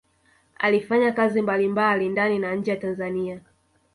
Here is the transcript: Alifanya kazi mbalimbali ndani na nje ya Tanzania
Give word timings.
Alifanya 0.57 1.11
kazi 1.11 1.41
mbalimbali 1.41 2.09
ndani 2.09 2.39
na 2.39 2.55
nje 2.55 2.71
ya 2.71 2.77
Tanzania 2.77 3.41